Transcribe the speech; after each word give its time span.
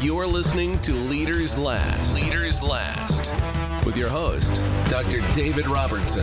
You're 0.00 0.28
listening 0.28 0.78
to 0.82 0.92
Leaders 0.92 1.58
Last. 1.58 2.14
Leaders 2.14 2.62
Last. 2.62 3.34
With 3.84 3.96
your 3.96 4.08
host, 4.08 4.62
Dr. 4.88 5.20
David 5.32 5.66
Robertson. 5.66 6.22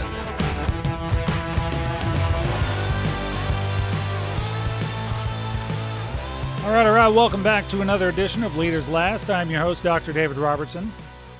All 6.63 6.71
right, 6.71 6.85
all 6.85 6.93
right. 6.93 7.09
Welcome 7.09 7.43
back 7.43 7.67
to 7.67 7.81
another 7.81 8.07
edition 8.07 8.43
of 8.43 8.55
Leaders 8.55 8.87
Last. 8.87 9.29
I'm 9.29 9.49
your 9.49 9.59
host, 9.59 9.83
Dr. 9.83 10.13
David 10.13 10.37
Robertson. 10.37 10.93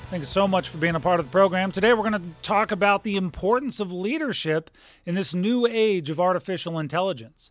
Thank 0.10 0.20
you 0.20 0.26
so 0.26 0.46
much 0.46 0.68
for 0.68 0.78
being 0.78 0.96
a 0.96 1.00
part 1.00 1.22
of 1.22 1.28
the 1.28 1.32
program. 1.32 1.72
Today, 1.72 1.94
we're 1.94 2.10
going 2.10 2.22
to 2.22 2.30
talk 2.42 2.70
about 2.70 3.06
the 3.06 3.16
importance 3.16 3.80
of 3.80 3.94
leadership 3.94 4.70
in 5.06 5.16
this 5.16 5.34
new 5.34 5.66
age 5.66 6.10
of 6.10 6.20
artificial 6.20 6.80
intelligence. 6.80 7.50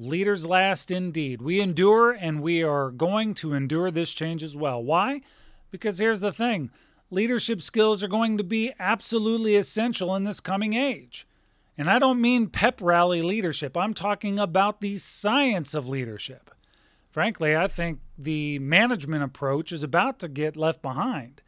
Leaders 0.00 0.46
last 0.46 0.92
indeed. 0.92 1.42
We 1.42 1.60
endure 1.60 2.12
and 2.12 2.40
we 2.40 2.62
are 2.62 2.92
going 2.92 3.34
to 3.34 3.52
endure 3.52 3.90
this 3.90 4.12
change 4.12 4.44
as 4.44 4.56
well. 4.56 4.80
Why? 4.80 5.22
Because 5.72 5.98
here's 5.98 6.20
the 6.20 6.32
thing 6.32 6.70
leadership 7.10 7.60
skills 7.60 8.02
are 8.02 8.08
going 8.08 8.38
to 8.38 8.44
be 8.44 8.72
absolutely 8.78 9.56
essential 9.56 10.14
in 10.14 10.22
this 10.22 10.38
coming 10.38 10.74
age. 10.74 11.26
And 11.76 11.90
I 11.90 11.98
don't 11.98 12.20
mean 12.20 12.48
pep 12.48 12.80
rally 12.80 13.22
leadership, 13.22 13.76
I'm 13.76 13.94
talking 13.94 14.38
about 14.38 14.80
the 14.80 14.96
science 14.98 15.74
of 15.74 15.88
leadership. 15.88 16.50
Frankly, 17.10 17.56
I 17.56 17.66
think 17.66 17.98
the 18.16 18.60
management 18.60 19.24
approach 19.24 19.72
is 19.72 19.82
about 19.82 20.20
to 20.20 20.28
get 20.28 20.56
left 20.56 20.80
behind. 20.80 21.42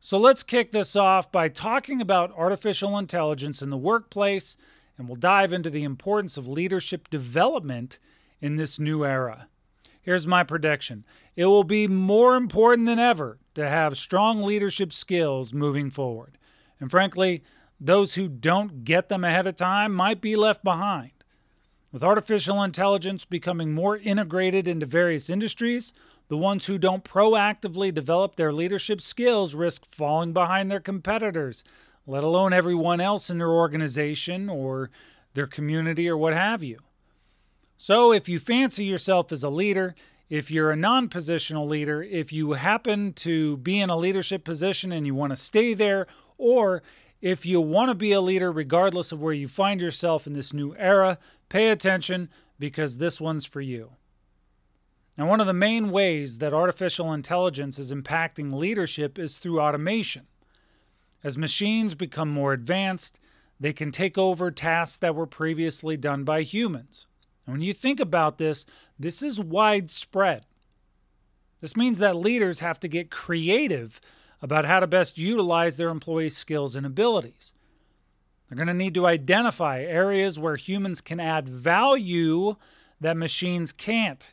So 0.00 0.18
let's 0.18 0.42
kick 0.42 0.72
this 0.72 0.94
off 0.94 1.32
by 1.32 1.48
talking 1.48 2.00
about 2.00 2.36
artificial 2.36 2.96
intelligence 2.96 3.60
in 3.60 3.70
the 3.70 3.76
workplace, 3.76 4.56
and 4.98 5.08
we'll 5.08 5.16
dive 5.16 5.52
into 5.52 5.70
the 5.70 5.84
importance 5.84 6.36
of 6.36 6.48
leadership 6.48 7.08
development 7.10 7.98
in 8.40 8.56
this 8.56 8.78
new 8.78 9.04
era. 9.04 9.48
Here's 10.00 10.26
my 10.26 10.42
prediction 10.44 11.04
it 11.34 11.46
will 11.46 11.64
be 11.64 11.86
more 11.86 12.36
important 12.36 12.86
than 12.86 12.98
ever 12.98 13.38
to 13.54 13.68
have 13.68 13.98
strong 13.98 14.42
leadership 14.42 14.92
skills 14.92 15.52
moving 15.52 15.90
forward. 15.90 16.38
And 16.78 16.90
frankly, 16.90 17.42
those 17.80 18.14
who 18.14 18.28
don't 18.28 18.84
get 18.84 19.08
them 19.08 19.24
ahead 19.24 19.46
of 19.46 19.56
time 19.56 19.92
might 19.92 20.20
be 20.20 20.36
left 20.36 20.64
behind. 20.64 21.12
With 21.92 22.04
artificial 22.04 22.62
intelligence 22.62 23.24
becoming 23.24 23.72
more 23.72 23.96
integrated 23.96 24.68
into 24.68 24.86
various 24.86 25.30
industries, 25.30 25.92
the 26.28 26.36
ones 26.36 26.66
who 26.66 26.78
don't 26.78 27.04
proactively 27.04 27.92
develop 27.92 28.36
their 28.36 28.52
leadership 28.52 29.00
skills 29.00 29.54
risk 29.54 29.86
falling 29.86 30.32
behind 30.32 30.70
their 30.70 30.80
competitors, 30.80 31.64
let 32.06 32.24
alone 32.24 32.52
everyone 32.52 33.00
else 33.00 33.30
in 33.30 33.38
their 33.38 33.50
organization 33.50 34.48
or 34.48 34.90
their 35.34 35.46
community 35.46 36.08
or 36.08 36.16
what 36.16 36.32
have 36.32 36.62
you. 36.62 36.78
So, 37.76 38.12
if 38.12 38.28
you 38.28 38.38
fancy 38.38 38.84
yourself 38.84 39.32
as 39.32 39.42
a 39.42 39.50
leader, 39.50 39.94
if 40.30 40.50
you're 40.50 40.70
a 40.70 40.76
non 40.76 41.08
positional 41.08 41.68
leader, 41.68 42.02
if 42.02 42.32
you 42.32 42.52
happen 42.52 43.12
to 43.14 43.58
be 43.58 43.80
in 43.80 43.90
a 43.90 43.96
leadership 43.96 44.44
position 44.44 44.92
and 44.92 45.06
you 45.06 45.14
want 45.14 45.30
to 45.30 45.36
stay 45.36 45.74
there, 45.74 46.06
or 46.38 46.82
if 47.20 47.44
you 47.44 47.60
want 47.60 47.90
to 47.90 47.94
be 47.94 48.12
a 48.12 48.20
leader 48.20 48.50
regardless 48.50 49.12
of 49.12 49.20
where 49.20 49.34
you 49.34 49.48
find 49.48 49.80
yourself 49.80 50.26
in 50.26 50.32
this 50.32 50.52
new 50.52 50.74
era, 50.76 51.18
pay 51.48 51.68
attention 51.68 52.28
because 52.58 52.96
this 52.96 53.20
one's 53.20 53.44
for 53.44 53.60
you. 53.60 53.92
Now, 55.18 55.28
one 55.28 55.40
of 55.40 55.46
the 55.46 55.54
main 55.54 55.90
ways 55.90 56.38
that 56.38 56.52
artificial 56.52 57.12
intelligence 57.12 57.78
is 57.78 57.92
impacting 57.92 58.52
leadership 58.52 59.18
is 59.18 59.38
through 59.38 59.60
automation. 59.60 60.26
As 61.26 61.36
machines 61.36 61.96
become 61.96 62.30
more 62.30 62.52
advanced, 62.52 63.18
they 63.58 63.72
can 63.72 63.90
take 63.90 64.16
over 64.16 64.52
tasks 64.52 64.96
that 64.98 65.16
were 65.16 65.26
previously 65.26 65.96
done 65.96 66.22
by 66.22 66.42
humans. 66.42 67.08
And 67.44 67.54
when 67.54 67.62
you 67.62 67.72
think 67.72 67.98
about 67.98 68.38
this, 68.38 68.64
this 68.96 69.24
is 69.24 69.40
widespread. 69.40 70.46
This 71.58 71.76
means 71.76 71.98
that 71.98 72.14
leaders 72.14 72.60
have 72.60 72.78
to 72.78 72.86
get 72.86 73.10
creative 73.10 74.00
about 74.40 74.66
how 74.66 74.78
to 74.78 74.86
best 74.86 75.18
utilize 75.18 75.76
their 75.76 75.88
employees' 75.88 76.36
skills 76.36 76.76
and 76.76 76.86
abilities. 76.86 77.52
They're 78.48 78.54
going 78.54 78.68
to 78.68 78.72
need 78.74 78.94
to 78.94 79.08
identify 79.08 79.80
areas 79.80 80.38
where 80.38 80.54
humans 80.54 81.00
can 81.00 81.18
add 81.18 81.48
value 81.48 82.54
that 83.00 83.16
machines 83.16 83.72
can't 83.72 84.32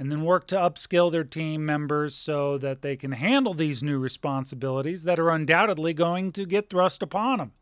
and 0.00 0.10
then 0.10 0.24
work 0.24 0.46
to 0.46 0.56
upskill 0.56 1.12
their 1.12 1.24
team 1.24 1.66
members 1.66 2.14
so 2.14 2.56
that 2.56 2.80
they 2.80 2.96
can 2.96 3.12
handle 3.12 3.52
these 3.52 3.82
new 3.82 3.98
responsibilities 3.98 5.02
that 5.02 5.18
are 5.20 5.28
undoubtedly 5.28 5.92
going 5.92 6.32
to 6.32 6.46
get 6.46 6.70
thrust 6.70 7.02
upon 7.02 7.36
them. 7.36 7.52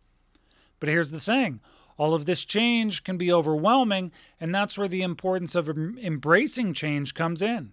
But 0.79 0.89
here's 0.89 1.11
the 1.11 1.19
thing 1.19 1.59
all 1.97 2.15
of 2.15 2.27
this 2.27 2.45
change 2.45 3.03
can 3.03 3.19
be 3.19 3.33
overwhelming, 3.33 4.13
and 4.41 4.55
that's 4.55 4.79
where 4.79 4.87
the 4.87 5.03
importance 5.03 5.57
of 5.57 5.69
embracing 5.69 6.75
change 6.75 7.13
comes 7.13 7.43
in. 7.43 7.73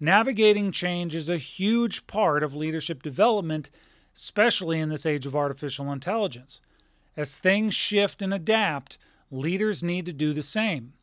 Navigating 0.00 0.72
change 0.72 1.14
is 1.14 1.28
a 1.28 1.36
huge 1.36 2.06
part 2.06 2.42
of 2.42 2.54
leadership 2.54 3.02
development, 3.02 3.70
especially 4.16 4.80
in 4.80 4.88
this 4.88 5.04
age 5.04 5.26
of 5.26 5.36
artificial 5.36 5.92
intelligence. 5.92 6.62
As 7.18 7.36
things 7.36 7.74
shift 7.74 8.22
and 8.22 8.32
adapt, 8.32 8.96
leaders 9.30 9.82
need 9.82 10.06
to 10.06 10.12
do 10.14 10.32
the 10.32 10.42
same. 10.42 10.94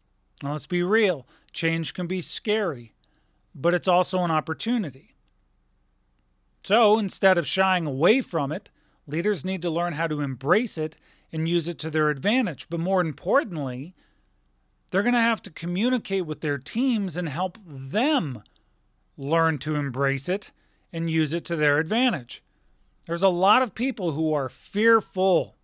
Now, 0.44 0.52
let's 0.52 0.68
be 0.68 0.84
real 0.84 1.26
change 1.54 1.94
can 1.94 2.06
be 2.06 2.22
scary, 2.22 2.94
but 3.56 3.74
it's 3.74 3.88
also 3.88 4.20
an 4.20 4.32
opportunity. 4.32 5.16
So 6.64 7.00
instead 7.00 7.38
of 7.38 7.48
shying 7.48 7.86
away 7.86 8.22
from 8.22 8.52
it, 8.52 8.70
leaders 9.08 9.46
need 9.46 9.62
to 9.62 9.70
learn 9.70 9.94
how 9.94 10.08
to 10.08 10.22
embrace 10.22 10.78
it 10.78 10.98
and 11.32 11.48
use 11.48 11.68
it 11.68 11.80
to 11.80 11.90
their 11.90 12.10
advantage. 12.10 12.68
But 12.70 12.80
more 12.80 13.02
importantly, 13.02 13.96
they're 14.92 15.04
going 15.04 15.14
to 15.14 15.20
have 15.20 15.42
to 15.44 15.50
communicate 15.50 16.26
with 16.26 16.42
their 16.42 16.58
teams 16.58 17.16
and 17.16 17.30
help 17.30 17.58
them 17.66 18.44
learn 19.18 19.58
to 19.60 19.76
embrace 19.76 20.28
it 20.28 20.52
and 20.92 21.10
use 21.10 21.34
it 21.34 21.46
to 21.46 21.56
their 21.56 21.78
advantage. 21.78 22.44
There's 23.06 23.22
a 23.22 23.30
lot 23.30 23.62
of 23.62 23.76
people 23.76 24.12
who 24.12 24.34
are 24.34 24.50
fearful 24.50 25.56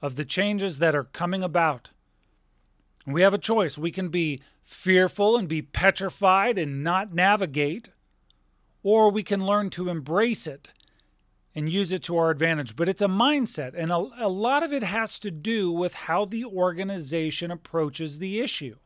of 0.00 0.16
the 0.16 0.24
changes 0.24 0.78
that 0.78 0.94
are 0.94 1.04
coming 1.04 1.42
about. 1.42 1.90
We 3.06 3.22
have 3.22 3.34
a 3.34 3.38
choice. 3.38 3.78
We 3.78 3.90
can 3.90 4.08
be 4.08 4.40
fearful 4.62 5.36
and 5.36 5.48
be 5.48 5.62
petrified 5.62 6.58
and 6.58 6.84
not 6.84 7.14
navigate, 7.14 7.90
or 8.82 9.10
we 9.10 9.22
can 9.22 9.44
learn 9.44 9.70
to 9.70 9.88
embrace 9.88 10.46
it 10.46 10.72
and 11.54 11.68
use 11.68 11.90
it 11.92 12.02
to 12.04 12.16
our 12.16 12.30
advantage. 12.30 12.76
But 12.76 12.88
it's 12.88 13.02
a 13.02 13.08
mindset, 13.08 13.74
and 13.76 13.90
a, 13.90 13.96
a 14.18 14.28
lot 14.28 14.62
of 14.62 14.72
it 14.72 14.82
has 14.82 15.18
to 15.20 15.30
do 15.30 15.72
with 15.72 15.94
how 15.94 16.24
the 16.24 16.44
organization 16.44 17.50
approaches 17.50 18.18
the 18.18 18.40
issue. 18.40 18.76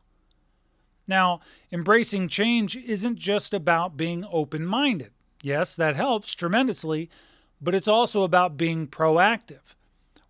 Now, 1.07 1.41
embracing 1.71 2.29
change 2.29 2.75
isn't 2.75 3.19
just 3.19 3.53
about 3.53 3.95
being 3.97 4.25
open 4.31 4.65
minded. 4.65 5.11
Yes, 5.43 5.75
that 5.75 5.95
helps 5.95 6.33
tremendously, 6.33 7.09
but 7.61 7.75
it's 7.75 7.87
also 7.87 8.23
about 8.23 8.57
being 8.57 8.87
proactive. 8.87 9.75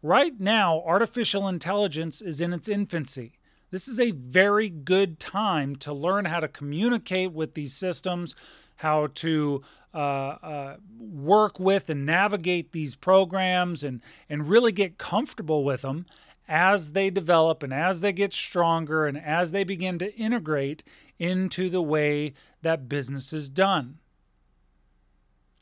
Right 0.04 0.38
now, 0.40 0.84
artificial 0.86 1.48
intelligence 1.48 2.22
is 2.22 2.42
in 2.42 2.52
its 2.52 2.68
infancy. 2.68 3.34
This 3.76 3.90
is 3.90 4.00
a 4.00 4.12
very 4.12 4.70
good 4.70 5.20
time 5.20 5.76
to 5.80 5.92
learn 5.92 6.24
how 6.24 6.40
to 6.40 6.48
communicate 6.48 7.34
with 7.34 7.56
these 7.56 7.74
systems, 7.74 8.34
how 8.78 9.08
to 9.16 9.64
uh, 9.94 9.98
uh, 9.98 10.78
work 10.98 11.60
with 11.60 11.90
and 11.90 12.06
navigate 12.06 12.72
these 12.72 12.96
programs, 12.96 13.84
and, 13.84 14.00
and 14.30 14.48
really 14.48 14.72
get 14.72 14.98
comfortable 14.98 15.66
with 15.66 15.82
them 15.82 16.06
as 16.48 16.94
they 16.94 17.10
develop 17.10 17.64
and 17.64 17.74
as 17.74 18.00
they 18.00 18.14
get 18.14 18.34
stronger 18.34 19.06
and 19.06 19.18
as 19.18 19.52
they 19.52 19.66
begin 19.66 20.00
to 20.00 20.16
integrate 20.16 20.82
into 21.20 21.70
the 21.70 21.82
way 21.82 22.34
that 22.62 22.88
business 22.88 23.34
is 23.34 23.50
done. 23.50 23.98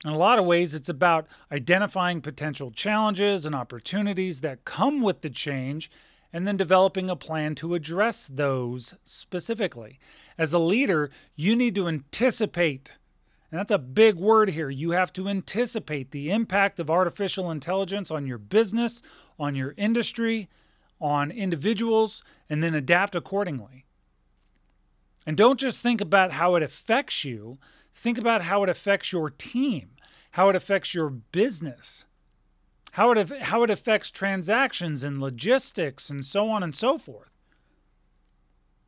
In 0.06 0.12
a 0.12 0.18
lot 0.20 0.38
of 0.38 0.46
ways, 0.46 0.76
it's 0.76 0.88
about 0.88 1.26
identifying 1.52 2.22
potential 2.22 2.70
challenges 2.70 3.44
and 3.44 3.56
opportunities 3.56 4.42
that 4.42 4.66
come 4.66 5.02
with 5.02 5.22
the 5.22 5.32
change 5.32 5.90
and 6.34 6.48
then 6.48 6.58
developing 6.58 7.10
a 7.10 7.16
plan 7.16 7.54
to 7.56 7.76
address 7.76 8.28
those 8.28 8.96
specifically. 9.04 10.00
As 10.38 10.52
a 10.52 10.60
leader, 10.60 11.12
you 11.36 11.56
need 11.56 11.76
to 11.76 11.88
anticipate, 11.88 12.98
and 13.52 13.60
that's 13.60 13.72
a 13.72 13.78
big 13.78 14.16
word 14.16 14.50
here. 14.50 14.72
You 14.72 14.92
have 14.92 15.14
to 15.14 15.30
anticipate 15.30 16.10
the 16.10 16.32
impact 16.32 16.80
of 16.80 16.90
artificial 16.90 17.52
intelligence 17.52 18.10
on 18.10 18.26
your 18.26 18.40
business, 18.40 19.04
on 19.40 19.54
your 19.54 19.76
industry, 19.78 20.50
on 21.00 21.30
individuals, 21.30 22.24
and 22.50 22.64
then 22.64 22.74
adapt 22.74 23.14
accordingly. 23.14 23.86
And 25.28 25.38
don't 25.38 25.60
just 25.60 25.82
think 25.82 26.02
about 26.02 26.32
how 26.32 26.56
it 26.56 26.64
affects 26.64 27.24
you, 27.24 27.60
think 27.94 28.18
about 28.18 28.42
how 28.42 28.64
it 28.64 28.70
affects 28.70 29.12
your 29.12 29.30
team, 29.30 29.92
how 30.32 30.50
it 30.50 30.56
affects 30.56 30.96
your 30.96 31.10
business 31.10 32.06
how 32.94 33.12
it 33.12 33.42
how 33.44 33.64
it 33.64 33.70
affects 33.70 34.12
transactions 34.12 35.04
and 35.04 35.20
logistics 35.20 36.10
and 36.10 36.24
so 36.24 36.50
on 36.50 36.62
and 36.62 36.76
so 36.76 36.98
forth. 36.98 37.32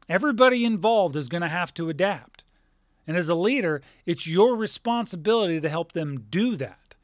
Everybody 0.07 0.63
involved 0.63 1.16
is 1.16 1.30
going 1.30 1.42
to 1.42 1.48
have 1.48 1.74
to 1.74 1.90
adapt. 1.90 2.44
And 3.07 3.18
as 3.18 3.30
a 3.30 3.36
leader, 3.36 3.81
it's 4.06 4.28
your 4.28 4.56
responsibility 4.56 5.60
to 5.60 5.69
help 5.69 5.94
them 5.94 6.25
do 6.30 6.56
that. 6.56 6.96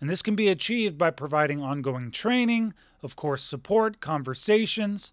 And 0.00 0.10
this 0.10 0.22
can 0.22 0.34
be 0.34 0.48
achieved 0.48 0.98
by 0.98 1.10
providing 1.10 1.62
ongoing 1.62 2.10
training, 2.10 2.74
of 3.02 3.14
course, 3.14 3.42
support, 3.44 4.00
conversations. 4.00 5.12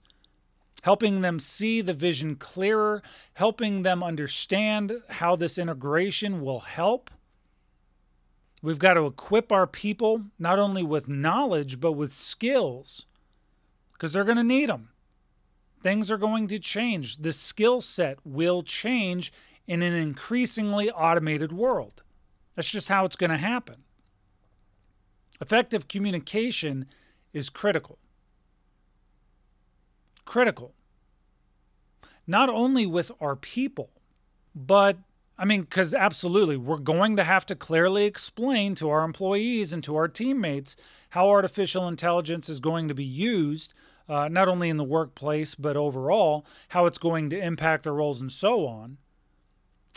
helping 0.83 1.21
them 1.21 1.39
see 1.39 1.81
the 1.81 1.93
vision 1.93 2.35
clearer, 2.35 3.01
helping 3.33 3.83
them 3.83 4.03
understand 4.03 5.01
how 5.09 5.35
this 5.35 5.57
integration 5.57 6.41
will 6.41 6.61
help. 6.61 7.09
We've 8.61 8.79
got 8.79 8.95
to 8.95 9.05
equip 9.05 9.51
our 9.51 9.67
people 9.67 10.23
not 10.37 10.59
only 10.59 10.83
with 10.83 11.07
knowledge, 11.07 11.79
but 11.79 11.93
with 11.93 12.13
skills 12.13 13.05
because 13.93 14.13
they're 14.13 14.23
going 14.23 14.37
to 14.37 14.43
need 14.43 14.69
them. 14.69 14.89
Things 15.81 16.11
are 16.11 16.17
going 16.17 16.47
to 16.49 16.59
change. 16.59 17.17
The 17.17 17.31
skill 17.31 17.81
set 17.81 18.17
will 18.25 18.61
change 18.61 19.31
in 19.67 19.81
an 19.81 19.93
increasingly 19.93 20.89
automated 20.89 21.53
world. 21.53 22.01
That's 22.55 22.69
just 22.69 22.89
how 22.89 23.05
it's 23.05 23.15
going 23.15 23.29
to 23.29 23.37
happen. 23.37 23.83
Effective 25.39 25.87
communication 25.87 26.85
is 27.33 27.49
critical. 27.49 27.97
Critical. 30.25 30.73
Not 32.27 32.49
only 32.49 32.85
with 32.85 33.11
our 33.21 33.35
people, 33.35 33.89
but 34.53 34.97
I 35.39 35.45
mean, 35.45 35.61
because 35.61 35.93
absolutely, 35.93 36.57
we're 36.57 36.77
going 36.77 37.15
to 37.15 37.23
have 37.23 37.45
to 37.45 37.55
clearly 37.55 38.03
explain 38.03 38.75
to 38.75 38.89
our 38.89 39.05
employees 39.05 39.71
and 39.71 39.81
to 39.85 39.95
our 39.95 40.09
teammates 40.09 40.75
how 41.11 41.29
artificial 41.29 41.87
intelligence 41.87 42.49
is 42.49 42.59
going 42.59 42.89
to 42.89 42.93
be 42.93 43.05
used, 43.05 43.73
uh, 44.09 44.27
not 44.27 44.49
only 44.49 44.67
in 44.67 44.75
the 44.75 44.83
workplace, 44.83 45.55
but 45.55 45.77
overall, 45.77 46.45
how 46.69 46.85
it's 46.85 46.97
going 46.97 47.29
to 47.29 47.39
impact 47.39 47.83
their 47.83 47.93
roles 47.93 48.19
and 48.19 48.33
so 48.33 48.67
on. 48.67 48.97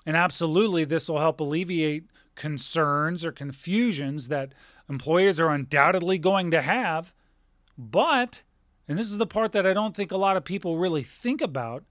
And 0.06 0.16
absolutely, 0.16 0.84
this 0.84 1.08
will 1.08 1.18
help 1.18 1.40
alleviate 1.40 2.04
concerns 2.36 3.24
or 3.24 3.32
confusions 3.32 4.28
that 4.28 4.52
employers 4.88 5.40
are 5.40 5.50
undoubtedly 5.50 6.18
going 6.18 6.52
to 6.52 6.62
have. 6.62 7.12
But, 7.76 8.44
and 8.86 8.96
this 8.96 9.10
is 9.10 9.18
the 9.18 9.26
part 9.26 9.50
that 9.52 9.66
I 9.66 9.72
don't 9.72 9.96
think 9.96 10.12
a 10.12 10.16
lot 10.16 10.36
of 10.36 10.44
people 10.44 10.78
really 10.78 11.02
think 11.02 11.40
about, 11.40 11.82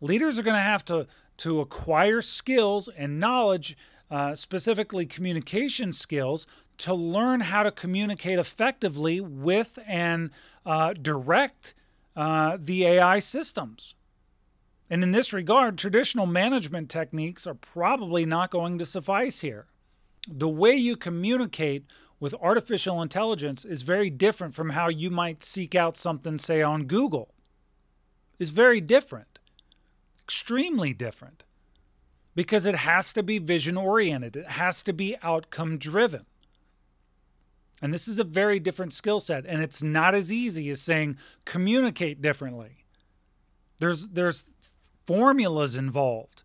leaders 0.00 0.36
are 0.36 0.42
going 0.42 0.56
to 0.56 0.60
have 0.60 0.84
to 0.86 1.06
to 1.38 1.60
acquire 1.60 2.20
skills 2.20 2.88
and 2.96 3.18
knowledge, 3.18 3.76
uh, 4.10 4.34
specifically 4.34 5.06
communication 5.06 5.92
skills, 5.92 6.46
to 6.78 6.94
learn 6.94 7.40
how 7.40 7.62
to 7.62 7.70
communicate 7.70 8.38
effectively 8.38 9.20
with 9.20 9.78
and 9.86 10.30
uh, 10.66 10.92
direct 10.94 11.74
uh, 12.16 12.56
the 12.60 12.84
AI 12.84 13.18
systems. 13.18 13.94
And 14.90 15.02
in 15.02 15.12
this 15.12 15.32
regard, 15.32 15.78
traditional 15.78 16.26
management 16.26 16.90
techniques 16.90 17.46
are 17.46 17.54
probably 17.54 18.26
not 18.26 18.50
going 18.50 18.78
to 18.78 18.84
suffice 18.84 19.40
here. 19.40 19.66
The 20.28 20.48
way 20.48 20.74
you 20.74 20.96
communicate 20.96 21.84
with 22.20 22.34
artificial 22.34 23.00
intelligence 23.00 23.64
is 23.64 23.82
very 23.82 24.10
different 24.10 24.54
from 24.54 24.70
how 24.70 24.88
you 24.88 25.10
might 25.10 25.44
seek 25.44 25.74
out 25.74 25.96
something, 25.96 26.38
say, 26.38 26.62
on 26.62 26.84
Google. 26.84 27.34
It's 28.38 28.50
very 28.50 28.80
different 28.80 29.31
extremely 30.32 30.94
different 30.94 31.44
because 32.34 32.64
it 32.64 32.74
has 32.74 33.12
to 33.12 33.22
be 33.22 33.38
vision 33.38 33.76
oriented, 33.76 34.34
it 34.34 34.46
has 34.46 34.82
to 34.82 34.92
be 34.94 35.14
outcome 35.22 35.76
driven. 35.76 36.24
And 37.82 37.92
this 37.92 38.08
is 38.08 38.18
a 38.18 38.24
very 38.24 38.58
different 38.58 38.94
skill 38.94 39.20
set, 39.20 39.44
and 39.44 39.60
it's 39.60 39.82
not 39.82 40.14
as 40.14 40.32
easy 40.32 40.70
as 40.70 40.80
saying 40.80 41.18
communicate 41.44 42.22
differently. 42.22 42.86
There's 43.78 44.08
there's 44.08 44.46
formulas 45.06 45.74
involved. 45.74 46.44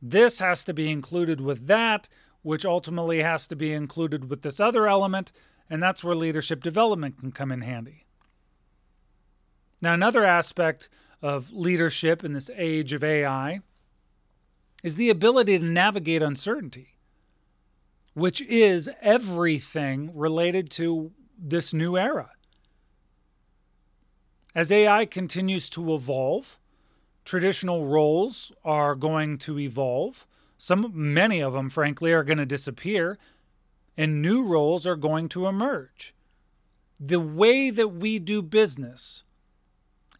This 0.00 0.38
has 0.38 0.62
to 0.64 0.72
be 0.72 0.88
included 0.88 1.40
with 1.40 1.66
that, 1.66 2.08
which 2.42 2.64
ultimately 2.64 3.20
has 3.22 3.48
to 3.48 3.56
be 3.56 3.72
included 3.72 4.30
with 4.30 4.42
this 4.42 4.60
other 4.60 4.86
element, 4.86 5.32
and 5.68 5.82
that's 5.82 6.04
where 6.04 6.14
leadership 6.14 6.62
development 6.62 7.18
can 7.18 7.32
come 7.32 7.50
in 7.50 7.62
handy. 7.62 8.04
Now, 9.80 9.94
another 9.94 10.24
aspect 10.24 10.88
of 11.24 11.54
leadership 11.54 12.22
in 12.22 12.34
this 12.34 12.50
age 12.54 12.92
of 12.92 13.02
AI 13.02 13.60
is 14.82 14.96
the 14.96 15.08
ability 15.08 15.58
to 15.58 15.64
navigate 15.64 16.20
uncertainty, 16.20 16.98
which 18.12 18.42
is 18.42 18.90
everything 19.00 20.14
related 20.14 20.70
to 20.70 21.12
this 21.38 21.72
new 21.72 21.96
era. 21.96 22.32
As 24.54 24.70
AI 24.70 25.06
continues 25.06 25.70
to 25.70 25.94
evolve, 25.94 26.60
traditional 27.24 27.86
roles 27.86 28.52
are 28.62 28.94
going 28.94 29.38
to 29.38 29.58
evolve. 29.58 30.26
Some 30.58 30.92
many 30.94 31.40
of 31.40 31.54
them 31.54 31.70
frankly 31.70 32.12
are 32.12 32.22
going 32.22 32.36
to 32.36 32.44
disappear 32.44 33.18
and 33.96 34.20
new 34.20 34.42
roles 34.42 34.86
are 34.86 34.94
going 34.94 35.30
to 35.30 35.46
emerge. 35.46 36.14
The 37.00 37.18
way 37.18 37.70
that 37.70 37.88
we 37.88 38.18
do 38.18 38.42
business 38.42 39.24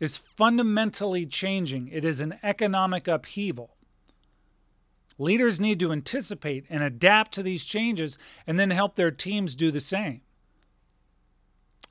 is 0.04 0.16
fundamentally 0.16 1.26
changing. 1.26 1.88
It 1.88 2.04
is 2.04 2.20
an 2.20 2.38
economic 2.44 3.08
upheaval. 3.08 3.74
Leaders 5.18 5.58
need 5.58 5.80
to 5.80 5.92
anticipate 5.92 6.64
and 6.68 6.82
adapt 6.82 7.32
to 7.32 7.42
these 7.42 7.64
changes 7.64 8.18
and 8.46 8.58
then 8.58 8.70
help 8.70 8.94
their 8.94 9.10
teams 9.10 9.54
do 9.56 9.70
the 9.70 9.80
same. 9.80 10.20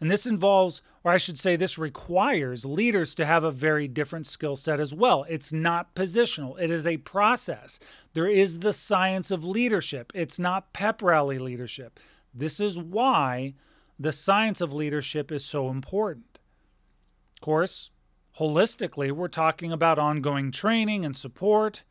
And 0.01 0.12
this 0.12 0.25
involves, 0.25 0.81
or 1.04 1.12
I 1.12 1.18
should 1.18 1.39
say, 1.39 1.56
this 1.56 1.77
requires 1.77 2.65
leaders 2.65 3.15
to 3.15 3.25
have 3.25 3.45
a 3.45 3.51
very 3.51 3.88
different 3.88 4.25
skill 4.25 4.57
set 4.57 4.80
as 4.80 4.94
well. 4.94 5.25
It's 5.30 5.54
not 5.54 5.95
positional, 5.95 6.60
it 6.60 6.69
is 6.69 6.86
a 6.86 6.98
process. 6.98 7.80
There 8.13 8.27
is 8.27 8.60
the 8.60 8.74
science 8.74 9.31
of 9.31 9.45
leadership, 9.45 10.12
it's 10.13 10.38
not 10.38 10.74
pep 10.74 11.01
rally 11.01 11.39
leadership. 11.39 12.00
This 12.33 12.60
is 12.60 12.77
why 12.77 13.54
the 13.98 14.12
science 14.12 14.60
of 14.60 14.74
leadership 14.74 15.31
is 15.31 15.45
so 15.45 15.69
important. 15.69 16.39
Of 17.36 17.42
course, 17.42 17.92
holistically, 18.39 19.12
we're 19.12 19.27
talking 19.27 19.71
about 19.71 20.00
ongoing 20.00 20.51
training 20.51 21.06
and 21.06 21.15
support. 21.15 21.83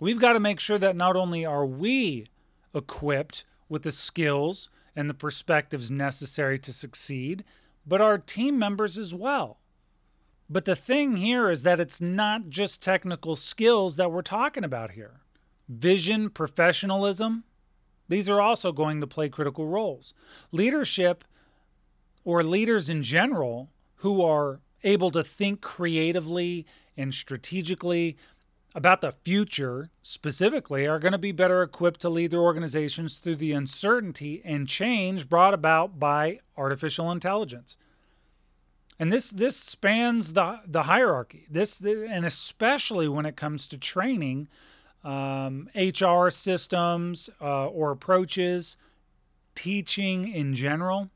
We've 0.00 0.20
got 0.20 0.32
to 0.32 0.40
make 0.40 0.60
sure 0.60 0.78
that 0.78 0.96
not 0.96 1.16
only 1.16 1.44
are 1.44 1.66
we 1.66 2.26
equipped 2.74 3.44
with 3.68 3.82
the 3.82 3.92
skills 3.92 4.68
and 4.96 5.08
the 5.08 5.14
perspectives 5.14 5.90
necessary 5.90 6.58
to 6.58 6.72
succeed, 6.72 7.44
but 7.86 8.00
our 8.00 8.18
team 8.18 8.58
members 8.58 8.98
as 8.98 9.14
well. 9.14 9.58
But 10.48 10.64
the 10.64 10.74
thing 10.74 11.16
here 11.16 11.48
is 11.48 11.62
that 11.62 11.78
it's 11.78 12.00
not 12.00 12.48
just 12.50 12.82
technical 12.82 13.36
skills 13.36 13.96
that 13.96 14.10
we're 14.10 14.22
talking 14.22 14.64
about 14.64 14.92
here. 14.92 15.20
Vision, 15.68 16.28
professionalism, 16.28 17.44
these 18.08 18.28
are 18.28 18.40
also 18.40 18.72
going 18.72 19.00
to 19.00 19.06
play 19.06 19.28
critical 19.28 19.68
roles. 19.68 20.12
Leadership, 20.50 21.22
or 22.24 22.42
leaders 22.42 22.88
in 22.88 23.04
general, 23.04 23.70
who 23.96 24.20
are 24.22 24.60
able 24.84 25.10
to 25.10 25.24
think 25.24 25.60
creatively 25.60 26.66
and 26.96 27.14
strategically 27.14 28.16
about 28.74 29.00
the 29.00 29.12
future 29.12 29.90
specifically 30.02 30.86
are 30.86 30.98
going 30.98 31.12
to 31.12 31.18
be 31.18 31.32
better 31.32 31.62
equipped 31.62 32.00
to 32.00 32.08
lead 32.08 32.30
their 32.30 32.40
organizations 32.40 33.18
through 33.18 33.36
the 33.36 33.52
uncertainty 33.52 34.40
and 34.44 34.68
change 34.68 35.28
brought 35.28 35.54
about 35.54 35.98
by 35.98 36.38
artificial 36.56 37.10
intelligence. 37.10 37.76
And 38.98 39.10
this 39.10 39.30
this 39.30 39.56
spans 39.56 40.34
the 40.34 40.60
the 40.66 40.84
hierarchy. 40.84 41.46
This 41.50 41.80
and 41.80 42.26
especially 42.26 43.08
when 43.08 43.24
it 43.24 43.34
comes 43.34 43.66
to 43.68 43.78
training 43.78 44.48
um, 45.02 45.70
HR 45.74 46.28
systems 46.28 47.30
uh, 47.40 47.66
or 47.66 47.90
approaches, 47.90 48.76
teaching 49.54 50.30
in 50.30 50.54
general. 50.54 51.10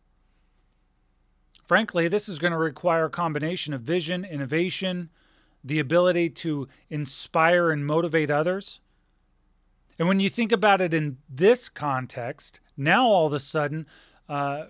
Frankly, 1.67 2.09
this 2.09 2.29
is 2.29 2.39
going 2.39 2.53
to 2.53 2.59
require 2.59 3.07
a 3.07 3.11
combination 3.11 3.73
of 3.73 3.81
vision, 3.81 4.25
innovation, 4.25 5.09
the 5.63 5.79
ability 5.79 6.29
to 6.29 6.69
inspire 6.91 7.71
and 7.71 7.87
motivate 7.87 8.31
others. 8.31 8.81
And 9.99 10.07
when 10.09 10.21
you 10.21 10.29
think 10.29 10.53
about 10.53 10.81
it 10.81 10.93
in 10.93 11.19
this 11.29 11.69
context, 11.69 12.61
now 12.77 13.07
all 13.07 13.27
of 13.27 13.33
a 13.33 13.41
sudden, 13.41 13.87
uh, 14.29 14.67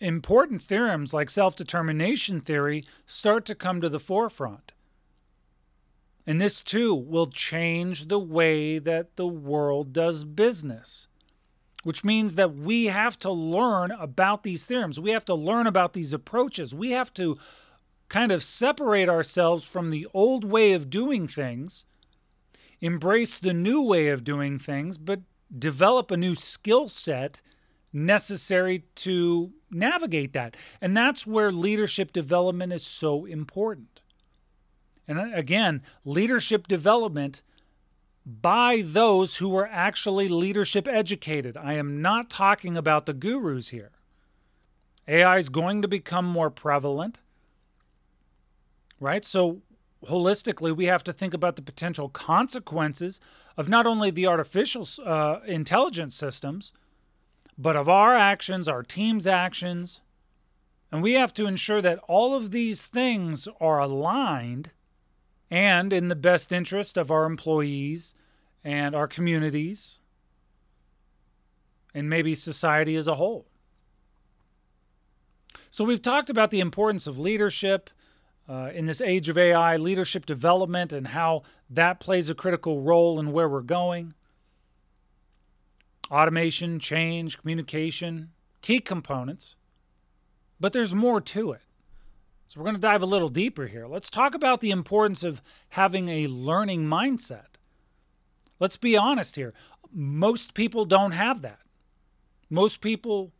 important 0.00 0.62
theorems 0.62 1.14
like 1.14 1.30
self 1.30 1.56
determination 1.56 2.40
theory 2.40 2.84
start 3.06 3.44
to 3.46 3.54
come 3.54 3.80
to 3.80 3.88
the 3.88 4.00
forefront. 4.00 4.72
And 6.26 6.40
this 6.40 6.60
too 6.60 6.94
will 6.94 7.26
change 7.26 8.08
the 8.08 8.18
way 8.18 8.78
that 8.78 9.16
the 9.16 9.26
world 9.26 9.92
does 9.92 10.24
business 10.24 11.06
which 11.84 12.02
means 12.02 12.34
that 12.34 12.54
we 12.54 12.86
have 12.86 13.18
to 13.20 13.30
learn 13.30 13.92
about 13.92 14.42
these 14.42 14.66
theorems. 14.66 14.98
We 14.98 15.10
have 15.12 15.24
to 15.26 15.34
learn 15.34 15.66
about 15.66 15.92
these 15.92 16.12
approaches. 16.12 16.74
We 16.74 16.90
have 16.90 17.12
to 17.14 17.38
kind 18.08 18.32
of 18.32 18.42
separate 18.42 19.08
ourselves 19.08 19.64
from 19.64 19.90
the 19.90 20.06
old 20.12 20.44
way 20.44 20.72
of 20.72 20.90
doing 20.90 21.28
things, 21.28 21.84
embrace 22.80 23.38
the 23.38 23.54
new 23.54 23.82
way 23.82 24.08
of 24.08 24.24
doing 24.24 24.58
things, 24.58 24.98
but 24.98 25.20
develop 25.56 26.10
a 26.10 26.16
new 26.16 26.34
skill 26.34 26.88
set 26.88 27.40
necessary 27.92 28.84
to 28.96 29.52
navigate 29.70 30.32
that. 30.32 30.56
And 30.80 30.96
that's 30.96 31.26
where 31.26 31.52
leadership 31.52 32.12
development 32.12 32.72
is 32.72 32.84
so 32.84 33.24
important. 33.24 34.00
And 35.06 35.18
uh, 35.18 35.26
again, 35.32 35.82
leadership 36.04 36.66
development 36.66 37.42
by 38.26 38.82
those 38.84 39.36
who 39.36 39.54
are 39.56 39.66
actually 39.66 40.28
leadership 40.28 40.88
educated. 40.88 41.56
I 41.56 41.74
am 41.74 42.00
not 42.00 42.30
talking 42.30 42.76
about 42.76 43.06
the 43.06 43.12
gurus 43.12 43.68
here. 43.68 43.90
AI 45.06 45.38
is 45.38 45.48
going 45.50 45.82
to 45.82 45.88
become 45.88 46.24
more 46.24 46.50
prevalent. 46.50 47.20
right? 49.00 49.24
So, 49.24 49.60
holistically, 50.06 50.74
we 50.74 50.86
have 50.86 51.04
to 51.04 51.12
think 51.12 51.34
about 51.34 51.56
the 51.56 51.62
potential 51.62 52.08
consequences 52.08 53.20
of 53.56 53.68
not 53.68 53.86
only 53.86 54.10
the 54.10 54.26
artificial 54.26 54.88
uh, 55.04 55.40
intelligence 55.46 56.16
systems, 56.16 56.72
but 57.58 57.76
of 57.76 57.88
our 57.88 58.14
actions, 58.14 58.68
our 58.68 58.82
team's 58.82 59.26
actions. 59.26 60.00
And 60.90 61.02
we 61.02 61.14
have 61.14 61.34
to 61.34 61.46
ensure 61.46 61.82
that 61.82 61.98
all 62.08 62.34
of 62.34 62.50
these 62.50 62.86
things 62.86 63.48
are 63.60 63.78
aligned 63.78 64.70
and 65.50 65.92
in 65.92 66.08
the 66.08 66.16
best 66.16 66.52
interest 66.52 66.96
of 66.96 67.10
our 67.10 67.24
employees 67.24 68.14
and 68.62 68.94
our 68.94 69.06
communities 69.06 69.98
and 71.94 72.10
maybe 72.10 72.34
society 72.34 72.96
as 72.96 73.06
a 73.06 73.14
whole. 73.14 73.46
So, 75.70 75.84
we've 75.84 76.02
talked 76.02 76.30
about 76.30 76.50
the 76.50 76.60
importance 76.60 77.06
of 77.06 77.18
leadership 77.18 77.90
uh, 78.48 78.70
in 78.74 78.86
this 78.86 79.00
age 79.00 79.28
of 79.28 79.38
AI, 79.38 79.76
leadership 79.76 80.26
development, 80.26 80.92
and 80.92 81.08
how 81.08 81.42
that 81.70 82.00
plays 82.00 82.28
a 82.28 82.34
critical 82.34 82.80
role 82.80 83.18
in 83.18 83.32
where 83.32 83.48
we're 83.48 83.60
going. 83.60 84.14
Automation, 86.10 86.78
change, 86.78 87.38
communication, 87.38 88.30
key 88.60 88.80
components. 88.80 89.56
But 90.60 90.72
there's 90.72 90.94
more 90.94 91.20
to 91.20 91.52
it. 91.52 91.62
So, 92.54 92.60
we're 92.60 92.66
going 92.66 92.76
to 92.76 92.80
dive 92.80 93.02
a 93.02 93.06
little 93.06 93.30
deeper 93.30 93.66
here. 93.66 93.88
Let's 93.88 94.08
talk 94.08 94.32
about 94.32 94.60
the 94.60 94.70
importance 94.70 95.24
of 95.24 95.42
having 95.70 96.08
a 96.08 96.28
learning 96.28 96.84
mindset. 96.84 97.56
Let's 98.60 98.76
be 98.76 98.96
honest 98.96 99.34
here. 99.34 99.52
Most 99.92 100.54
people 100.54 100.84
don't 100.84 101.12
have 101.12 101.42
that. 101.42 101.58
Most 102.48 102.80
people 102.80 103.32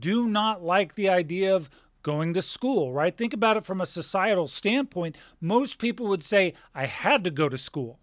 do 0.00 0.26
not 0.26 0.64
like 0.64 0.94
the 0.94 1.10
idea 1.10 1.54
of 1.54 1.68
going 2.02 2.32
to 2.32 2.40
school, 2.40 2.94
right? 2.94 3.14
Think 3.14 3.34
about 3.34 3.58
it 3.58 3.66
from 3.66 3.82
a 3.82 3.86
societal 3.86 4.48
standpoint. 4.48 5.16
Most 5.38 5.78
people 5.78 6.06
would 6.06 6.24
say, 6.24 6.54
I 6.74 6.86
had 6.86 7.24
to 7.24 7.30
go 7.30 7.50
to 7.50 7.58
school. 7.58 7.98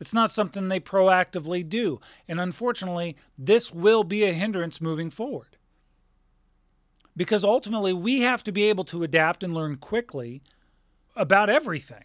It's 0.00 0.14
not 0.14 0.30
something 0.30 0.68
they 0.68 0.80
proactively 0.80 1.68
do. 1.68 2.00
And 2.26 2.40
unfortunately, 2.40 3.18
this 3.36 3.70
will 3.70 4.04
be 4.04 4.24
a 4.24 4.32
hindrance 4.32 4.80
moving 4.80 5.10
forward. 5.10 5.58
Because 7.16 7.44
ultimately, 7.44 7.92
we 7.92 8.20
have 8.20 8.42
to 8.44 8.52
be 8.52 8.64
able 8.64 8.84
to 8.84 9.02
adapt 9.02 9.42
and 9.42 9.52
learn 9.52 9.76
quickly 9.76 10.42
about 11.16 11.50
everything. 11.50 12.04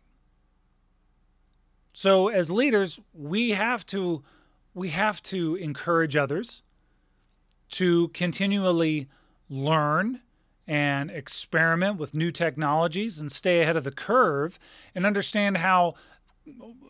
So 1.94 2.28
as 2.28 2.52
leaders, 2.52 3.00
we 3.14 3.52
have 3.52 3.86
to 3.88 4.24
we 4.74 4.90
have 4.90 5.24
to 5.24 5.56
encourage 5.56 6.18
others 6.18 6.62
to 7.72 8.10
continually 8.10 9.08
learn 9.50 10.20
and 10.68 11.10
experiment 11.10 11.98
with 11.98 12.14
new 12.14 12.32
technologies 12.32 13.20
and 13.20 13.32
stay 13.32 13.62
ahead 13.62 13.78
of 13.78 13.86
the 13.86 13.92
curve 13.92 14.60
and 14.94 15.06
understand 15.06 15.58
how 15.58 15.94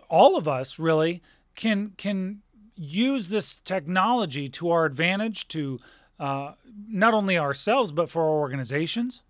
all 0.10 0.36
of 0.36 0.48
us 0.48 0.80
really 0.80 1.22
can 1.56 1.94
can 1.98 2.42
use 2.76 3.30
this 3.30 3.58
technology 3.58 4.50
to 4.50 4.70
our 4.72 4.86
advantage 4.86 5.48
to 5.48 5.80
uh, 6.20 6.54
not 6.88 7.14
only 7.14 7.38
ourselves 7.38 7.92
but 7.92 8.10
for 8.10 8.24
our 8.24 8.40
organizations 8.40 9.22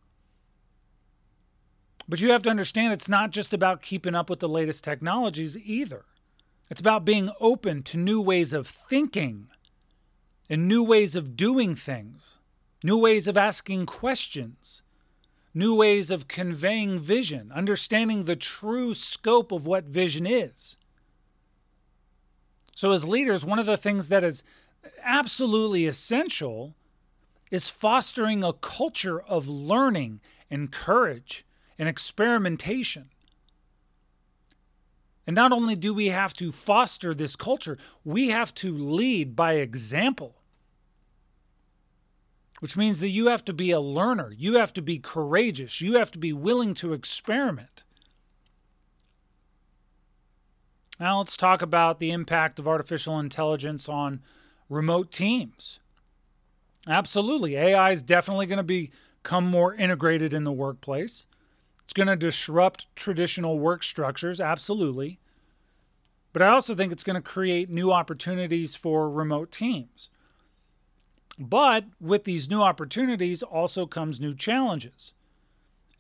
but 2.08 2.22
you 2.22 2.32
have 2.32 2.44
to 2.44 2.50
understand 2.50 2.94
it's 2.94 3.10
not 3.10 3.32
just 3.32 3.54
about 3.54 3.82
keeping 3.82 4.13
up 4.13 4.30
with 4.30 4.39
the 4.39 4.50
latest 4.50 4.84
technologies 4.84 5.58
either 5.58 6.06
it's 6.70 6.82
about 6.82 7.06
being 7.06 7.32
open 7.39 7.84
to 7.84 7.98
new 7.98 8.22
ways 8.22 8.54
of 8.54 8.68
thinking 8.68 9.48
and 10.50 10.68
new 10.68 10.84
ways 10.84 11.15
of 11.15 11.36
doing 11.36 11.75
things 11.75 12.38
new 12.86 13.00
ways 13.00 13.27
of 13.27 13.36
asking 13.36 13.88
questions, 13.88 14.84
new 15.56 15.74
ways 15.74 16.12
of 16.12 16.27
conveying 16.27 17.00
vision, 17.00 17.51
understanding 17.51 18.24
the 18.24 18.36
true 18.36 18.94
scope 18.94 19.51
of 19.51 19.65
what 19.65 19.86
vision 19.86 20.27
is. 20.27 20.77
So, 22.75 22.92
as 22.92 23.04
leaders, 23.04 23.44
one 23.44 23.58
of 23.58 23.65
the 23.65 23.75
things 23.75 24.10
that 24.10 24.24
is 24.24 24.44
absolutely 25.04 25.86
essential 25.86 26.75
is 27.51 27.70
fostering 27.70 28.44
a 28.44 28.54
culture 28.54 29.22
of 29.22 29.48
learning 29.48 30.20
and 30.50 30.72
courage 30.72 31.46
and 31.77 31.88
experimentation. 31.88 33.10
And 35.27 35.36
not 35.36 35.51
only 35.51 35.75
do 35.75 35.94
we 35.94 36.08
have 36.08 36.34
to 36.36 36.51
foster 36.51 37.13
this 37.13 37.36
culture, 37.36 37.77
we 38.04 38.30
have 38.30 38.54
to 38.56 38.75
lead 38.75 39.36
by 39.36 39.54
example 39.54 40.36
which 42.60 42.77
means 42.77 43.00
that 43.00 43.10
you 43.10 43.27
have 43.27 43.44
to 43.46 43.54
be 43.54 43.72
a 43.72 43.80
learner. 43.80 44.34
You 44.36 44.56
have 44.56 44.74
to 44.74 44.82
be 44.82 44.98
courageous. 44.98 45.82
You 45.82 46.00
have 46.00 46.12
to 46.12 46.18
be 46.18 46.34
willing 46.34 46.74
to 46.75 46.94
experiment. 46.94 47.84
Now, 51.00 51.20
let's 51.20 51.36
talk 51.36 51.62
about 51.62 52.00
the 52.00 52.12
impact 52.12 52.58
of 52.58 52.68
artificial 52.68 53.20
intelligence 53.20 53.89
on 53.89 54.22
remote 54.69 55.12
teams. 55.12 55.79
Absolutely. 56.88 57.55
AI 57.55 57.91
is 57.91 58.01
definitely 58.01 58.45
going 58.45 58.57
to 58.57 58.63
become 58.63 59.45
more 59.45 59.74
integrated 59.74 60.34
in 60.34 60.43
the 60.43 60.51
workplace. 60.51 61.25
It's 61.84 61.93
going 61.93 62.07
to 62.07 62.15
disrupt 62.15 62.88
traditional 62.95 63.60
work 63.60 63.84
structures. 63.84 64.39
Absolutely. 64.41 65.19
But 66.34 66.41
I 66.41 66.50
also 66.50 66.75
think 66.75 66.91
it's 66.91 67.03
going 67.03 67.15
to 67.15 67.22
create 67.22 67.69
new 67.69 67.91
opportunities 67.91 68.75
for 68.75 69.10
remote 69.10 69.51
teams. 69.51 70.10
But 71.38 71.86
with 72.00 72.24
these 72.24 72.50
new 72.50 72.62
opportunities 72.62 73.43
also 73.43 73.86
comes 73.86 74.19
new 74.19 74.36
challenges. 74.36 75.13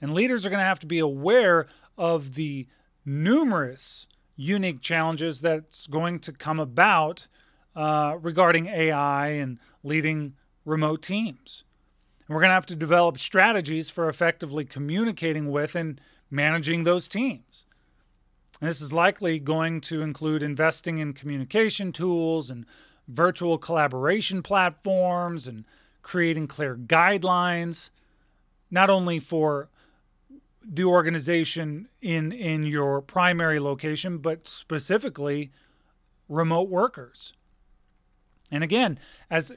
And 0.01 0.13
leaders 0.13 0.45
are 0.45 0.49
going 0.49 0.59
to 0.59 0.65
have 0.65 0.79
to 0.79 0.85
be 0.85 0.99
aware 0.99 1.67
of 1.97 2.35
the 2.35 2.67
numerous 3.05 4.07
unique 4.35 4.81
challenges 4.81 5.41
that's 5.41 5.87
going 5.87 6.19
to 6.19 6.31
come 6.31 6.59
about 6.59 7.27
uh, 7.75 8.17
regarding 8.21 8.67
AI 8.67 9.27
and 9.29 9.59
leading 9.83 10.35
remote 10.63 11.01
teams. 11.01 11.63
And 12.27 12.33
we're 12.33 12.41
going 12.41 12.49
to 12.49 12.55
have 12.55 12.65
to 12.67 12.75
develop 12.75 13.19
strategies 13.19 13.89
for 13.89 14.09
effectively 14.09 14.65
communicating 14.65 15.51
with 15.51 15.75
and 15.75 15.99
managing 16.31 16.83
those 16.83 17.07
teams. 17.07 17.65
And 18.59 18.69
this 18.69 18.81
is 18.81 18.93
likely 18.93 19.39
going 19.39 19.81
to 19.81 20.01
include 20.01 20.41
investing 20.41 20.97
in 20.97 21.13
communication 21.13 21.91
tools 21.91 22.49
and 22.49 22.65
virtual 23.07 23.57
collaboration 23.57 24.41
platforms 24.41 25.45
and 25.45 25.65
creating 26.01 26.47
clear 26.47 26.75
guidelines, 26.75 27.89
not 28.71 28.89
only 28.89 29.19
for 29.19 29.69
the 30.67 30.83
organization 30.83 31.87
in 32.01 32.31
in 32.31 32.63
your 32.63 33.01
primary 33.01 33.59
location, 33.59 34.17
but 34.17 34.47
specifically 34.47 35.51
remote 36.27 36.69
workers. 36.69 37.33
And 38.51 38.63
again, 38.63 38.99
as 39.29 39.51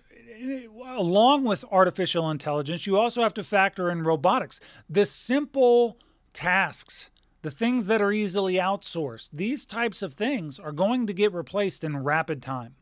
along 0.86 1.44
with 1.44 1.64
artificial 1.70 2.30
intelligence, 2.30 2.86
you 2.86 2.98
also 2.98 3.22
have 3.22 3.34
to 3.34 3.44
factor 3.44 3.90
in 3.90 4.02
robotics. 4.02 4.60
The 4.88 5.04
simple 5.04 5.98
tasks, 6.32 7.10
the 7.42 7.50
things 7.50 7.86
that 7.86 8.00
are 8.00 8.12
easily 8.12 8.54
outsourced, 8.54 9.30
these 9.32 9.64
types 9.64 10.02
of 10.02 10.14
things 10.14 10.58
are 10.58 10.72
going 10.72 11.06
to 11.06 11.12
get 11.12 11.32
replaced 11.32 11.84
in 11.84 12.02
rapid 12.02 12.42
time. 12.42 12.76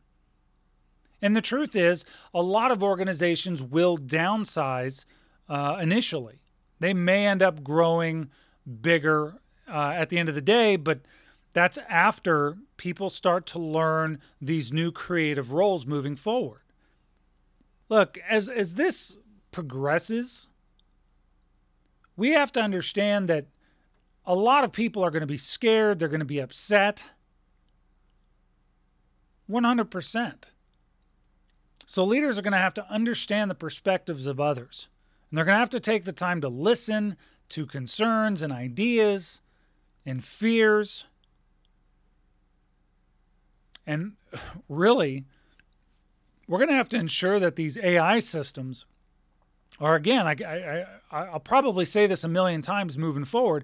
And 1.21 1.35
the 1.35 1.41
truth 1.41 1.75
is, 1.75 2.05
a 2.33 2.41
lot 2.41 2.71
of 2.71 2.83
organizations 2.83 3.63
will 3.63 3.97
downsize 3.97 5.05
uh, 5.49 5.77
initially. 5.81 6.41
They 6.79 6.93
may 6.93 7.25
end 7.25 7.41
up 7.41 7.63
growing 7.63 8.29
bigger 8.81 9.39
uh, 9.67 9.93
at 9.95 10.09
the 10.09 10.19
end 10.19 10.29
of 10.29 10.35
the 10.35 10.41
day, 10.41 10.75
but 10.75 10.99
that's 11.57 11.79
after 11.89 12.57
people 12.77 13.09
start 13.09 13.47
to 13.47 13.57
learn 13.57 14.19
these 14.39 14.71
new 14.71 14.91
creative 14.91 15.51
roles 15.51 15.87
moving 15.87 16.15
forward. 16.15 16.61
Look, 17.89 18.19
as, 18.29 18.47
as 18.47 18.75
this 18.75 19.17
progresses, 19.51 20.49
we 22.15 22.31
have 22.31 22.51
to 22.51 22.61
understand 22.61 23.27
that 23.29 23.47
a 24.23 24.35
lot 24.35 24.63
of 24.63 24.71
people 24.71 25.03
are 25.03 25.09
going 25.09 25.21
to 25.21 25.25
be 25.25 25.37
scared, 25.37 25.97
they're 25.97 26.07
going 26.07 26.19
to 26.19 26.25
be 26.25 26.39
upset. 26.39 27.05
100%. 29.49 30.33
So 31.87 32.03
leaders 32.03 32.37
are 32.37 32.41
going 32.41 32.51
to 32.51 32.57
have 32.59 32.73
to 32.75 32.85
understand 32.87 33.49
the 33.49 33.55
perspectives 33.55 34.27
of 34.27 34.39
others. 34.39 34.89
And 35.31 35.37
they're 35.37 35.45
going 35.45 35.55
to 35.55 35.59
have 35.59 35.69
to 35.71 35.79
take 35.79 36.03
the 36.03 36.13
time 36.13 36.39
to 36.41 36.49
listen 36.49 37.17
to 37.49 37.65
concerns 37.65 38.41
and 38.41 38.53
ideas 38.53 39.41
and 40.05 40.23
fears. 40.23 41.05
And 43.87 44.13
really, 44.67 45.23
we're 46.47 46.59
going 46.59 46.69
to 46.69 46.75
have 46.75 46.89
to 46.89 46.97
ensure 46.97 47.39
that 47.39 47.55
these 47.55 47.77
AI 47.77 48.19
systems 48.19 48.85
are, 49.79 49.95
again, 49.95 50.27
I, 50.27 50.35
I, 50.43 50.85
I'll 51.11 51.39
probably 51.39 51.85
say 51.85 52.05
this 52.05 52.23
a 52.23 52.27
million 52.27 52.61
times 52.61 52.97
moving 52.97 53.25
forward, 53.25 53.63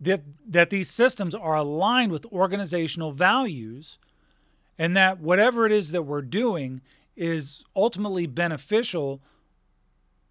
that, 0.00 0.22
that 0.46 0.70
these 0.70 0.90
systems 0.90 1.34
are 1.34 1.56
aligned 1.56 2.12
with 2.12 2.26
organizational 2.26 3.12
values 3.12 3.98
and 4.78 4.96
that 4.96 5.20
whatever 5.20 5.64
it 5.64 5.72
is 5.72 5.92
that 5.92 6.02
we're 6.02 6.22
doing 6.22 6.82
is 7.16 7.64
ultimately 7.74 8.26
beneficial 8.26 9.20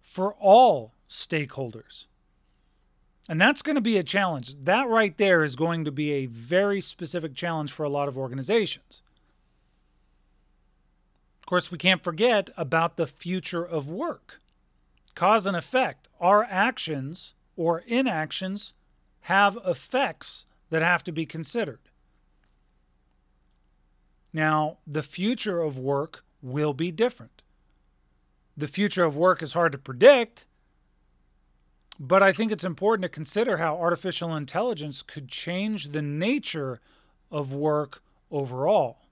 for 0.00 0.34
all 0.34 0.92
stakeholders. 1.08 2.04
And 3.28 3.40
that's 3.40 3.62
going 3.62 3.74
to 3.76 3.80
be 3.80 3.96
a 3.96 4.02
challenge. 4.02 4.54
That 4.64 4.86
right 4.86 5.16
there 5.16 5.42
is 5.42 5.56
going 5.56 5.86
to 5.86 5.90
be 5.90 6.12
a 6.12 6.26
very 6.26 6.80
specific 6.80 7.34
challenge 7.34 7.72
for 7.72 7.84
a 7.84 7.88
lot 7.88 8.06
of 8.06 8.18
organizations. 8.18 9.00
Of 11.44 11.46
course, 11.46 11.70
we 11.70 11.76
can't 11.76 12.02
forget 12.02 12.48
about 12.56 12.96
the 12.96 13.06
future 13.06 13.62
of 13.62 13.86
work. 13.86 14.40
Cause 15.14 15.44
and 15.44 15.54
effect. 15.54 16.08
Our 16.18 16.42
actions 16.42 17.34
or 17.54 17.80
inactions 17.80 18.72
have 19.20 19.58
effects 19.66 20.46
that 20.70 20.80
have 20.80 21.04
to 21.04 21.12
be 21.12 21.26
considered. 21.26 21.80
Now, 24.32 24.78
the 24.86 25.02
future 25.02 25.60
of 25.60 25.78
work 25.78 26.24
will 26.40 26.72
be 26.72 26.90
different. 26.90 27.42
The 28.56 28.66
future 28.66 29.04
of 29.04 29.14
work 29.14 29.42
is 29.42 29.52
hard 29.52 29.72
to 29.72 29.78
predict, 29.78 30.46
but 32.00 32.22
I 32.22 32.32
think 32.32 32.52
it's 32.52 32.64
important 32.64 33.02
to 33.02 33.10
consider 33.10 33.58
how 33.58 33.76
artificial 33.76 34.34
intelligence 34.34 35.02
could 35.02 35.28
change 35.28 35.92
the 35.92 36.00
nature 36.00 36.80
of 37.30 37.52
work 37.52 38.02
overall. 38.30 39.03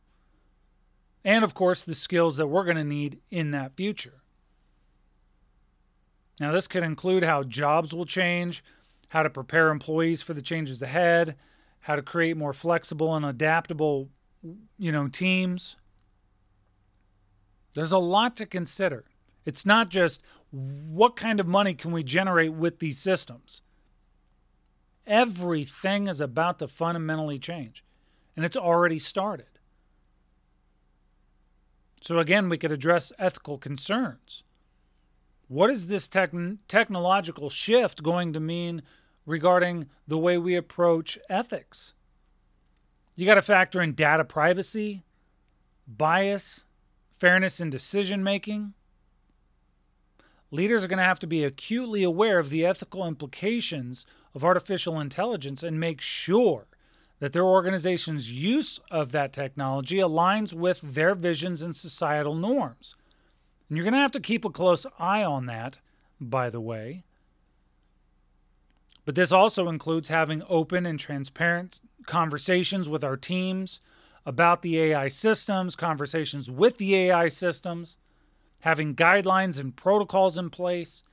And 1.25 1.45
of 1.45 1.55
course, 1.55 1.85
the 1.85 1.95
skills 1.95 2.37
that 2.37 2.49
we're 2.49 2.64
going 2.64 2.76
to 2.76 2.85
need 2.85 3.21
in 3.31 3.52
that 3.52 3.76
future. 3.76 4.23
Now, 6.41 6.52
this 6.52 6.67
could 6.67 6.83
include 6.83 7.23
how 7.23 7.45
jobs 7.45 7.93
will 7.93 8.07
change, 8.07 8.64
how 9.11 9.23
to 9.23 9.31
prepare 9.31 9.71
employees 9.71 10.23
for 10.23 10.35
the 10.35 10.43
changes 10.43 10.83
ahead, 10.83 11.37
how 11.81 11.97
to 11.97 12.02
create 12.02 12.37
more 12.37 12.52
flexible 12.52 13.14
and 13.14 13.25
adaptable, 13.25 14.09
you 14.79 14.91
know, 14.91 15.09
teams. 15.09 15.76
There's 17.75 17.93
a 17.93 17.99
lot 17.99 18.37
to 18.37 18.47
consider. 18.47 19.05
It's 19.45 19.67
not 19.67 19.88
just 19.88 20.23
what 20.50 21.17
kind 21.17 21.41
of 21.41 21.47
money 21.47 21.75
can 21.75 21.93
we 21.93 22.02
generate 22.02 22.52
with 22.52 22.79
these 22.79 22.99
systems. 22.99 23.62
Everything 25.07 26.07
is 26.07 26.21
about 26.21 26.59
to 26.61 26.69
fundamentally 26.69 27.38
change, 27.38 27.85
and 28.37 28.45
it's 28.45 28.57
already 28.57 28.99
started. 28.99 29.52
So, 32.03 32.19
again, 32.19 32.49
we 32.49 32.59
could 32.59 32.73
address 32.73 33.13
ethical 33.17 33.59
concerns. 33.59 34.43
What 35.47 35.71
is 35.71 35.87
this 35.87 36.09
tech- 36.09 36.33
technological 36.67 37.49
shift 37.49 38.03
going 38.03 38.33
to 38.33 38.41
mean 38.41 38.83
regarding 39.25 39.87
the 40.09 40.19
way 40.19 40.37
we 40.37 40.57
approach 40.57 41.17
ethics? 41.31 41.93
You 43.15 43.25
got 43.25 43.37
to 43.37 43.43
factor 43.43 43.81
in 43.81 43.95
data 43.95 44.25
privacy, 44.25 45.05
bias, 45.87 46.65
fairness 47.21 47.61
in 47.61 47.71
decision 47.71 48.25
making. 48.25 48.75
Leaders 50.51 50.83
are 50.83 50.89
going 50.89 50.99
to 50.99 51.05
have 51.05 51.21
to 51.21 51.27
be 51.29 51.45
acutely 51.45 52.03
aware 52.03 52.41
of 52.41 52.51
the 52.51 52.67
ethical 52.67 53.07
implications 53.07 54.05
of 54.35 54.43
artificial 54.43 54.99
intelligence 54.99 55.63
and 55.63 55.79
make 55.79 56.01
sure 56.01 56.67
that 57.23 57.33
their 57.33 57.45
organization's 57.45 58.33
use 58.33 58.81
of 58.91 59.12
that 59.12 59.33
technology 59.33 59.99
aligns 59.99 60.52
with 60.52 60.81
their 60.83 61.14
visions 61.14 61.62
and 61.62 61.76
societal 61.76 62.35
norms. 62.35 62.97
And 63.69 63.79
you're 63.79 63.85
going 63.85 63.95
to 63.95 64.00
have 64.00 64.11
to 64.11 64.21
keep 64.21 64.45
a 64.45 64.50
close 64.50 64.87
eye 64.99 65.23
on 65.23 65.47
that, 65.47 65.79
by 66.21 66.50
the 66.50 66.61
way. 66.61 67.05
But 69.05 69.14
this 69.14 69.31
also 69.31 69.69
includes 69.69 70.09
having 70.09 70.43
open 70.49 70.85
and 70.85 70.99
transparent 70.99 71.81
conversations 72.07 72.88
with 72.88 73.05
our 73.05 73.17
teams 73.17 73.79
about 74.26 74.62
the 74.62 74.81
AI 74.81 75.07
systems, 75.07 75.76
conversations 75.76 76.50
with 76.50 76.79
the 76.79 76.97
AI 76.97 77.29
systems, 77.29 77.99
having 78.62 78.97
guidelines 78.97 79.61
and 79.61 79.76
protocols 79.76 80.37
in 80.37 80.50
place, 80.50 81.05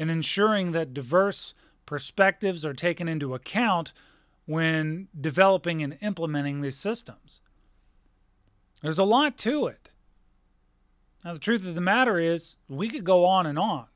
and 0.00 0.10
ensuring 0.10 0.72
that 0.72 0.92
diverse 0.92 1.54
perspectives 1.86 2.64
are 2.64 2.74
taken 2.74 3.06
into 3.06 3.34
account 3.34 3.92
when 4.48 5.08
developing 5.20 5.82
and 5.82 5.98
implementing 6.00 6.62
these 6.62 6.78
systems. 6.78 7.42
There's 8.80 8.98
a 8.98 9.04
lot 9.04 9.36
to 9.38 9.66
it. 9.66 9.90
Now, 11.22 11.34
the 11.34 11.38
truth 11.38 11.66
of 11.66 11.74
the 11.74 11.82
matter 11.82 12.18
is, 12.18 12.56
we 12.66 12.88
could 12.88 13.04
go 13.04 13.26
on 13.26 13.44
and 13.44 13.58
on, 13.58 13.88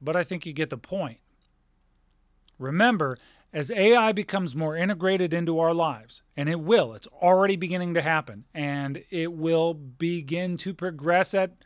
but 0.00 0.14
I 0.14 0.22
think 0.22 0.46
you 0.46 0.52
get 0.52 0.70
the 0.70 0.76
point. 0.76 1.18
Remember, 2.56 3.18
as 3.52 3.72
AI 3.72 4.12
becomes 4.12 4.54
more 4.54 4.76
integrated 4.76 5.34
into 5.34 5.58
our 5.58 5.74
lives, 5.74 6.22
and 6.36 6.48
it 6.48 6.60
will, 6.60 6.94
it's 6.94 7.08
already 7.20 7.56
beginning 7.56 7.94
to 7.94 8.02
happen, 8.02 8.44
and 8.54 9.02
it 9.10 9.32
will 9.32 9.74
begin 9.74 10.56
to 10.58 10.72
progress 10.72 11.34
at 11.34 11.56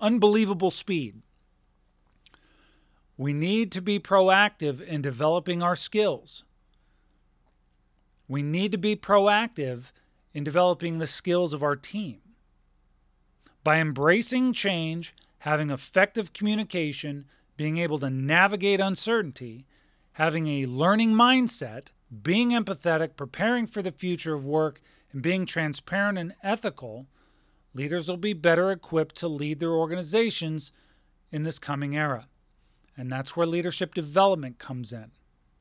unbelievable 0.00 0.70
speed. 0.70 1.20
We 3.18 3.34
need 3.34 3.70
to 3.72 3.82
be 3.82 4.00
proactive 4.00 4.80
in 4.80 5.02
developing 5.02 5.62
our 5.62 5.76
skills 5.76 6.44
we 8.28 8.42
need 8.42 8.72
to 8.72 8.78
be 8.78 8.96
proactive 8.96 9.92
in 10.34 10.44
developing 10.44 10.98
the 10.98 11.06
skills 11.06 11.52
of 11.52 11.62
our 11.62 11.76
team. 11.76 12.18
By 13.64 13.78
embracing 13.78 14.52
change, 14.52 15.14
having 15.38 15.70
effective 15.70 16.32
communication, 16.32 17.26
being 17.56 17.78
able 17.78 17.98
to 18.00 18.10
navigate 18.10 18.80
uncertainty, 18.80 19.66
having 20.12 20.46
a 20.46 20.66
learning 20.66 21.12
mindset, 21.12 21.88
being 22.22 22.50
empathetic, 22.50 23.16
preparing 23.16 23.66
for 23.66 23.82
the 23.82 23.92
future 23.92 24.34
of 24.34 24.44
work, 24.44 24.80
and 25.12 25.22
being 25.22 25.46
transparent 25.46 26.18
and 26.18 26.34
ethical, 26.42 27.06
leaders 27.74 28.08
will 28.08 28.16
be 28.16 28.32
better 28.32 28.70
equipped 28.70 29.16
to 29.16 29.28
lead 29.28 29.60
their 29.60 29.72
organizations 29.72 30.72
in 31.32 31.42
this 31.42 31.58
coming 31.58 31.96
era. 31.96 32.28
And 32.96 33.10
that's 33.10 33.36
where 33.36 33.46
leadership 33.46 33.94
development 33.94 34.58
comes 34.58 34.92
in. 34.92 35.10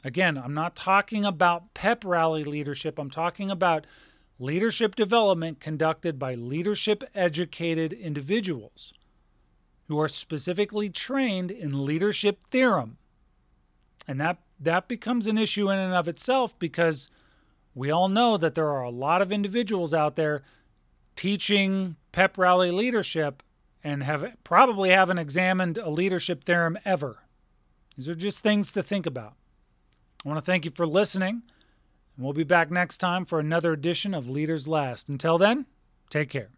Again, 0.06 0.38
I'm 0.38 0.54
not 0.54 0.76
talking 0.76 1.26
about 1.26 1.74
pep 1.74 2.06
rally 2.06 2.44
leadership. 2.44 3.00
I'm 3.00 3.10
talking 3.10 3.50
about 3.50 3.88
leadership 4.38 4.96
development 4.96 5.60
conducted 5.60 6.20
by 6.20 6.36
leadership 6.36 7.04
educated 7.16 7.92
individuals 7.92 8.94
who 9.88 10.00
are 10.00 10.08
specifically 10.08 10.92
trained 10.92 11.50
in 11.50 11.88
leadership 11.88 12.44
theorem. 12.52 12.98
And 14.08 14.22
that 14.22 14.38
that 14.60 14.88
becomes 14.88 15.26
an 15.26 15.40
issue 15.40 15.72
in 15.72 15.80
and 15.80 15.96
of 15.96 16.08
itself 16.08 16.58
because 16.60 17.10
we 17.74 17.90
all 17.90 18.08
know 18.08 18.38
that 18.38 18.54
there 18.54 18.70
are 18.70 18.84
a 18.84 18.92
lot 18.92 19.24
of 19.24 19.32
individuals 19.32 19.92
out 19.92 20.16
there 20.16 20.44
teaching 21.16 21.96
pep 22.12 22.38
rally 22.38 22.70
leadership 22.70 23.42
and 23.84 24.04
have 24.04 24.36
probably 24.44 24.92
haven't 24.92 25.18
examined 25.18 25.80
a 25.80 25.90
leadership 25.90 26.44
theorem 26.44 26.78
ever. 26.86 27.24
These 27.98 28.08
are 28.08 28.14
just 28.14 28.42
things 28.42 28.72
to 28.74 28.84
think 28.84 29.08
about. 29.08 29.34
I 30.26 30.30
want 30.30 30.44
to 30.44 30.52
thank 30.52 30.66
you 30.66 30.72
for 30.72 30.88
listening, 30.88 31.44
and 32.16 32.26
we'll 32.26 32.34
be 32.34 32.44
back 32.44 32.72
next 32.72 32.98
time 32.98 33.26
for 33.26 33.40
another 33.40 33.74
edition 33.74 34.16
of 34.16 34.28
Leaders 34.28 34.68
Last. 34.68 35.08
Until 35.08 35.38
then, 35.38 35.68
take 36.10 36.30
care. 36.32 36.50